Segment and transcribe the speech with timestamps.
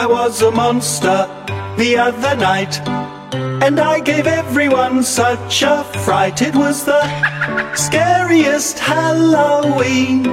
[0.00, 1.28] I was a monster
[1.76, 2.80] the other night.
[3.62, 6.40] And I gave everyone such a fright.
[6.40, 7.04] It was the
[7.74, 10.26] scariest Halloween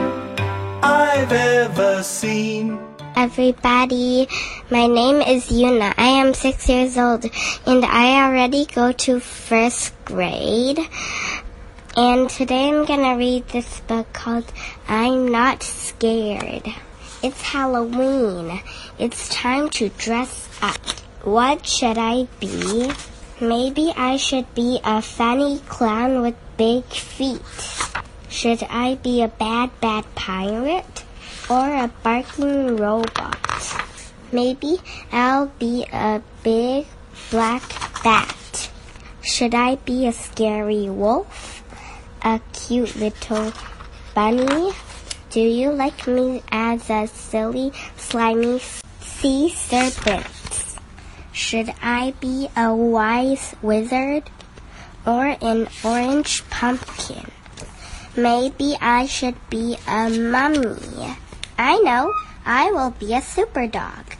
[0.82, 2.80] I've ever seen.
[3.18, 4.30] Everybody,
[4.71, 5.93] my name is Yuna.
[5.97, 7.25] I am six years old
[7.65, 10.79] and I already go to first grade.
[11.97, 14.49] And today I'm gonna read this book called
[14.88, 16.73] I'm Not Scared.
[17.24, 18.62] It's Halloween.
[19.00, 20.78] It's time to dress up.
[21.24, 22.92] What should I be?
[23.42, 27.42] Maybe I should be a funny clown with big feet.
[28.30, 31.04] Should I be a bad, bad pirate
[31.50, 33.40] or a barking robot?
[34.31, 34.78] Maybe
[35.12, 36.86] I'll be a big
[37.31, 37.64] black
[38.04, 38.70] bat.
[39.23, 41.64] Should I be a scary wolf?
[42.22, 43.54] A cute little
[44.14, 44.73] bunny?
[45.38, 48.58] Do you like me as a silly, slimy
[49.02, 50.25] sea serpent?
[51.31, 54.31] Should I be a wise wizard
[55.06, 57.30] or an orange pumpkin?
[58.16, 61.14] Maybe I should be a mummy.
[61.56, 62.12] I know,
[62.44, 64.17] I will be a super dog.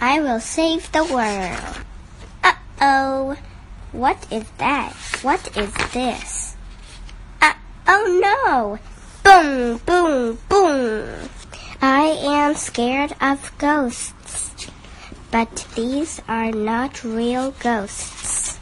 [0.00, 1.82] I will save the world.
[2.44, 3.36] Uh oh.
[3.90, 4.94] What is that?
[5.26, 6.54] What is this?
[7.40, 7.54] Uh
[7.88, 8.91] oh no!
[9.22, 11.28] Boom, boom, boom!
[11.80, 14.66] I am scared of ghosts.
[15.30, 18.58] But these are not real ghosts.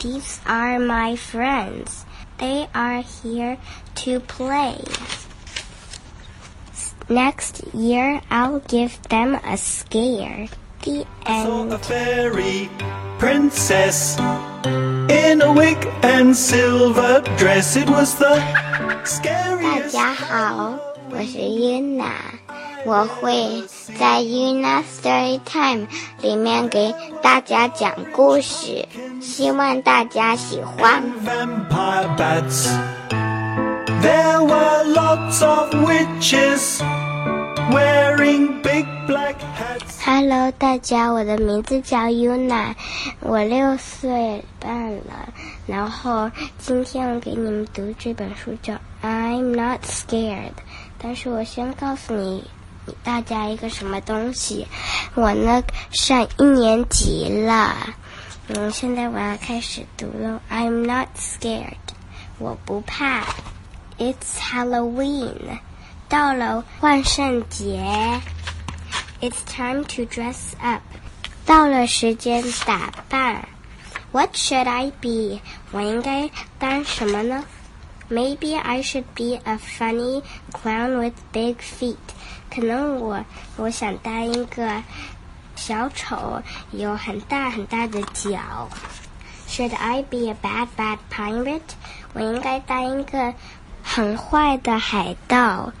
[0.00, 2.04] These are my friends.
[2.38, 3.58] They are here
[3.96, 4.78] to play.
[7.08, 10.48] Next year, I'll give them a scare.
[10.82, 11.46] The end.
[11.48, 12.70] Saw a fairy
[13.18, 14.18] princess
[15.08, 17.76] in a wig and silver dress.
[17.76, 18.34] It was the
[19.04, 19.53] 大 scariest.
[19.88, 20.74] 家好，
[21.10, 22.12] 我是 Yuna，
[22.86, 23.64] 我会
[23.98, 25.86] 在 Yuna Story Time
[26.20, 28.86] 里面给大家讲故事，
[29.20, 31.02] 希望大家喜欢。
[34.02, 36.80] There were lots of witches
[37.70, 38.86] wearing big.
[40.36, 42.74] Hello，大家，我的名字叫 Yuna，
[43.20, 45.32] 我六岁半了。
[45.64, 46.28] 然后
[46.58, 50.48] 今天我给你们读这本书叫《I'm Not Scared》，
[50.98, 52.42] 但是我先告诉你
[53.04, 54.66] 大家一个什么东西，
[55.14, 55.62] 我呢
[55.92, 57.72] 上一年级了，
[58.48, 60.42] 嗯，现在我要开始读了。
[60.50, 61.76] I'm not scared，
[62.40, 63.22] 我不怕。
[63.98, 65.60] It's Halloween，
[66.08, 67.80] 到了万圣节。
[69.21, 70.81] It's time to dress up，
[71.45, 73.47] 到了时间打扮。
[74.11, 75.39] What should I be？
[75.71, 77.43] 我应该当什么呢？
[78.09, 81.97] Maybe I should be a funny clown with big feet。
[82.49, 83.23] 可能我
[83.57, 84.81] 我想当一个
[85.55, 88.69] 小丑，有很大很大的脚。
[89.47, 91.61] Should I be a bad bad pirate？
[92.13, 93.33] 我应该当一个
[93.83, 95.73] 很坏的海盗。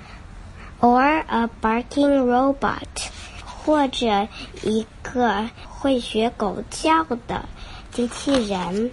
[0.81, 3.09] Or a barking robot，
[3.64, 4.28] 或者
[4.62, 7.46] 一个会学狗叫的
[7.90, 8.90] 机器人。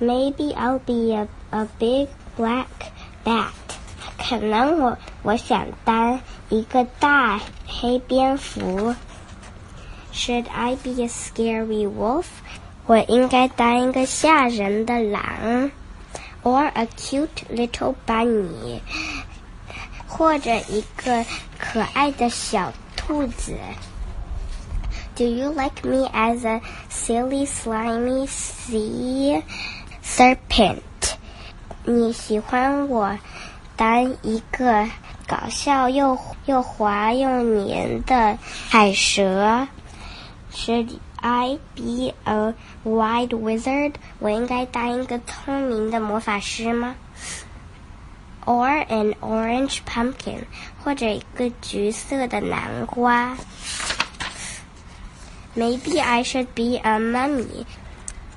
[0.00, 2.08] Maybe I'll be a a big
[2.38, 2.66] black
[3.24, 3.50] bat，
[4.16, 8.94] 可能我我想当一个大黑蝙蝠。
[10.12, 12.26] Should I be a scary wolf？
[12.86, 15.70] 我应该当一个吓人的狼。
[16.42, 18.80] Or a cute little bunny，
[20.08, 21.26] 或者一个
[21.58, 22.72] 可爱的小
[23.09, 23.57] 兔子。
[25.15, 29.41] Do you like me as a silly, slimy sea
[30.03, 30.81] serpent？
[31.85, 33.17] 你喜欢我
[33.77, 34.89] 当一个
[35.27, 38.37] 搞笑又又滑又黏的
[38.69, 39.67] 海蛇？
[40.53, 43.93] Should I be a wise wizard？
[44.19, 46.95] 我应该当一个聪明的魔法师吗
[48.45, 50.43] ？Or an orange pumpkin，
[50.83, 53.35] 或者一个橘色的南瓜。
[55.55, 57.65] Maybe I should be a mummy，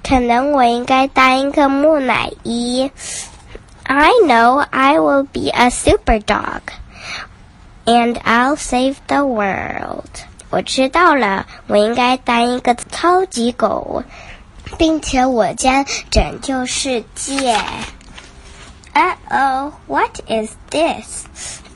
[0.02, 2.90] 可能我应该当一个木乃伊。
[3.82, 6.60] I know I will be a super dog,
[7.84, 10.08] and I'll save the world.
[10.50, 14.04] 我知道了，我应该当一个超级狗，
[14.78, 17.58] 并且我将拯救世界。
[18.95, 21.25] Uh oh, what is this?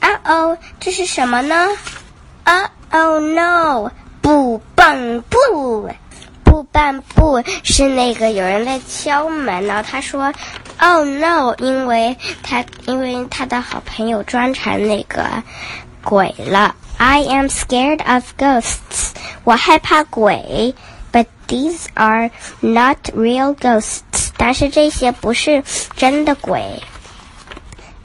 [0.00, 1.68] Uh oh，这是什么呢
[2.44, 3.90] ？Uh oh no，
[4.22, 5.90] 不棒不，
[6.44, 10.32] 不棒不是那个有人在敲门，然后他说
[10.78, 15.24] ，Oh no，因为他因为他的好朋友装成那个
[16.04, 16.76] 鬼了。
[16.98, 19.10] I am scared of ghosts，
[19.42, 20.74] 我害怕鬼
[21.12, 22.30] ，but these are
[22.60, 24.28] not real ghosts。
[24.36, 25.64] 但是这些不是
[25.96, 26.80] 真的鬼。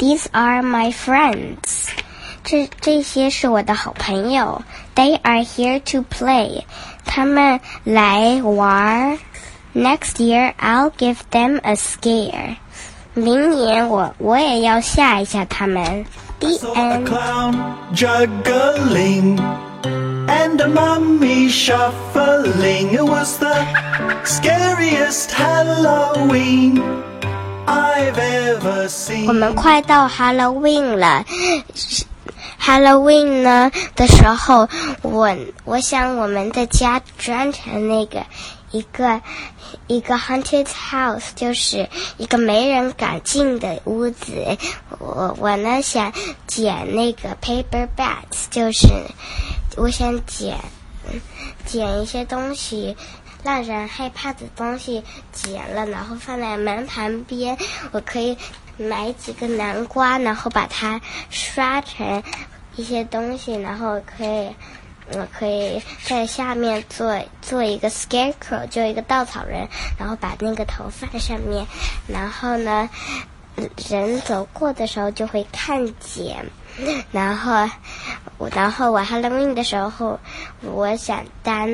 [0.02, 1.88] These are my friends。
[2.44, 4.62] 这这些是我的好朋友。
[4.94, 6.62] They are here to play。
[7.04, 9.18] 他们来玩。
[9.74, 12.56] Next year I'll give them a scare。
[13.14, 16.06] 明年我我也要吓一吓他们。
[16.40, 17.06] The Saw a end。
[17.06, 17.54] clown
[17.92, 19.38] juggling
[20.28, 22.94] and a mummy shuffling.
[22.94, 23.66] It was the
[24.24, 26.80] scariest Halloween
[27.65, 29.33] I've ever 我 seen.
[29.33, 31.25] 们快到 Halloween 了。
[32.59, 34.67] Halloween 呢的时候，
[35.01, 38.25] 我我想我们的家装成那个
[38.71, 39.21] 一个
[39.87, 44.57] 一个 haunted house，就是一个没人敢进的屋子。
[44.99, 46.11] 我我呢想
[46.47, 48.87] 捡那个 paper bags，就是
[49.75, 50.57] 我想捡
[51.65, 52.95] 捡一些东西。
[53.43, 57.57] 让人害怕的东西剪了，然后放在门旁边。
[57.91, 58.37] 我可以
[58.77, 60.99] 买几个南瓜，然后把它
[61.29, 62.23] 刷成
[62.75, 64.55] 一些东西，然后可以，
[65.11, 69.67] 我可以在下面做做一个 scarecrow，就一个稻草人，
[69.99, 71.65] 然后把那个头放上面，
[72.07, 72.89] 然后呢，
[73.89, 76.45] 人走过的时候就会看见。
[77.11, 77.69] 然后，
[78.39, 80.19] 我然后我 Halloween 的时候，
[80.61, 81.69] 我想当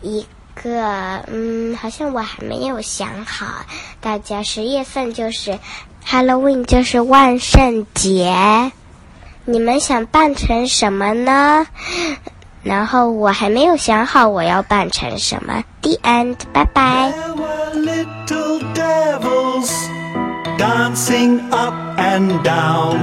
[0.00, 3.46] 一个，嗯，好像我还没有想好。
[4.00, 5.58] 大家十月份就是
[6.06, 8.72] Halloween，就是万圣节。
[9.44, 11.66] 你们想扮成什么呢？
[12.62, 15.64] 然后我还没有想好我要扮成什么。
[15.80, 17.10] The end，拜拜。
[17.10, 19.72] There were little devils
[20.58, 22.98] dancing up and down.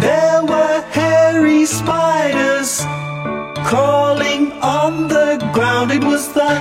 [0.00, 2.80] There were hairy spiders
[3.64, 5.90] crawling on the ground.
[5.90, 6.52] It was the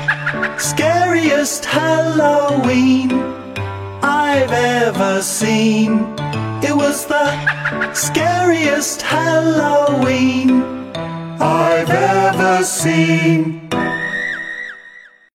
[0.57, 3.11] scariest Halloween
[4.01, 5.99] I've ever seen.
[6.63, 10.63] It was the scariest Halloween
[11.39, 13.60] I've ever seen.